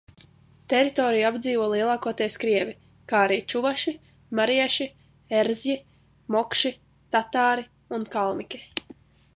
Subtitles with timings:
[0.71, 2.73] Teritoriju apdzīvo lielākoties krievi,
[3.11, 3.93] kā arī čuvaši,
[4.41, 4.89] marieši,
[5.43, 5.77] erzji,
[6.37, 6.75] mokši,
[7.17, 8.67] tatāri un kalmiki.